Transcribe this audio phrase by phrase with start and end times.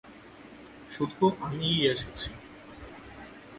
[0.89, 2.29] শুধু আমিই এসেছি!